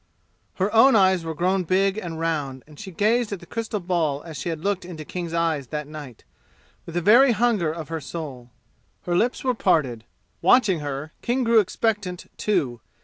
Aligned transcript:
Her 0.55 0.73
own 0.73 0.95
eyes 0.95 1.23
were 1.23 1.35
grown 1.35 1.63
big 1.63 1.95
and 1.95 2.19
round, 2.19 2.63
and 2.65 2.79
she 2.79 2.89
gazed 2.89 3.31
at 3.31 3.39
the 3.39 3.45
crystal 3.45 3.79
ball 3.79 4.23
as 4.23 4.35
she 4.35 4.49
had 4.49 4.63
looked 4.63 4.83
into 4.83 5.05
King's 5.05 5.31
eyes 5.35 5.67
that 5.67 5.85
night, 5.85 6.23
with 6.87 6.95
the 6.95 7.01
very 7.01 7.33
hunger 7.33 7.71
of 7.71 7.89
her 7.89 8.01
soul. 8.01 8.49
Her 9.03 9.15
lips 9.15 9.43
were 9.43 9.53
parted. 9.53 10.03
Watching 10.41 10.79
her, 10.79 11.13
King 11.21 11.43
grew 11.43 11.59
expectant, 11.59 12.31
too. 12.37 12.81